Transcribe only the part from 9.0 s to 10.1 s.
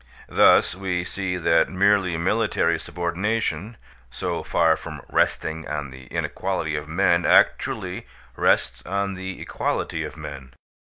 the equality